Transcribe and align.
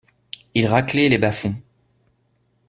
ils 0.55 0.65
raclaient 0.65 1.09
les 1.09 1.19
bas-fonds 1.19 1.61